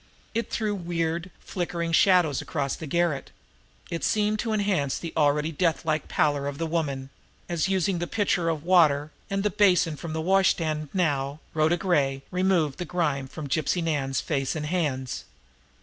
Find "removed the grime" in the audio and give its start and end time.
12.31-13.27